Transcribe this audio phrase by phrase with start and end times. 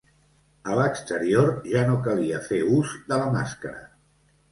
[0.69, 3.85] A l’exterior ja no calia fer ús de la màscara.